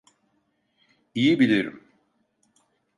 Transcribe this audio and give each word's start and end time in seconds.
İyi 1.15 1.39
bilirim. 1.39 1.83